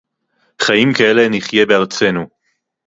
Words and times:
חַיִּים 0.61 0.93
כָּאֵלֶּה 0.97 1.29
נִחְיֶה 1.29 1.65
בְּאַרְצֵינוּ. 1.65 2.25